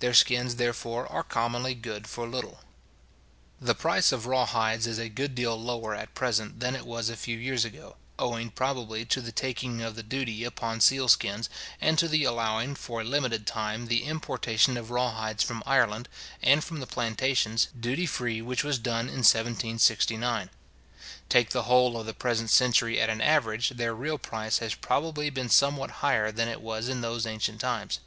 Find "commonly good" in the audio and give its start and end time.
1.22-2.06